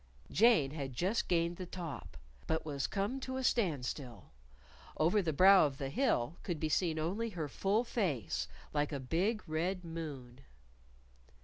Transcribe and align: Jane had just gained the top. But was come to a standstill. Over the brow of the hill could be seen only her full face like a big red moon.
Jane 0.31 0.71
had 0.71 0.93
just 0.93 1.27
gained 1.27 1.57
the 1.57 1.67
top. 1.67 2.17
But 2.47 2.65
was 2.65 2.87
come 2.87 3.19
to 3.19 3.37
a 3.37 3.43
standstill. 3.43 4.31
Over 4.97 5.21
the 5.21 5.31
brow 5.31 5.67
of 5.67 5.77
the 5.77 5.91
hill 5.91 6.37
could 6.41 6.59
be 6.59 6.69
seen 6.69 6.97
only 6.97 7.29
her 7.29 7.47
full 7.47 7.83
face 7.83 8.47
like 8.73 8.91
a 8.91 8.99
big 8.99 9.47
red 9.47 9.85
moon. 9.85 10.41